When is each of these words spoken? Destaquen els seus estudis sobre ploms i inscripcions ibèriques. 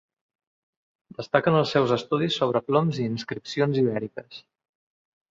Destaquen 1.17 1.57
els 1.57 1.73
seus 1.75 1.93
estudis 1.97 2.37
sobre 2.41 2.61
ploms 2.69 2.97
i 3.01 3.05
inscripcions 3.09 3.77
ibèriques. 3.83 4.41